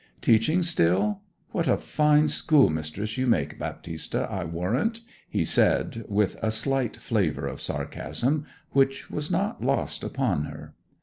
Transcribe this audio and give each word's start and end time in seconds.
'Teaching 0.19 0.63
still? 0.63 1.19
What 1.51 1.67
a 1.67 1.77
fine 1.77 2.27
schoolmistress 2.27 3.19
you 3.19 3.27
make, 3.27 3.59
Baptista, 3.59 4.27
I 4.31 4.45
warrant!' 4.45 5.01
he 5.29 5.45
said 5.45 6.05
with 6.07 6.37
a 6.41 6.49
slight 6.49 6.97
flavour 6.97 7.45
of 7.45 7.61
sarcasm, 7.61 8.47
which 8.71 9.11
was 9.11 9.29
not 9.29 9.63
lost 9.63 10.03
upon 10.03 10.45
her. 10.45 10.73